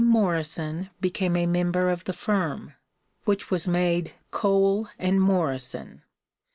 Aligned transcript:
Morrison 0.03 0.89
became 0.99 1.35
a 1.37 1.45
member 1.45 1.91
of 1.91 2.05
the 2.05 2.11
firm, 2.13 2.73
which 3.25 3.51
was 3.51 3.67
made 3.67 4.13
Cole 4.31 4.89
& 4.95 4.99
Morrison. 4.99 6.01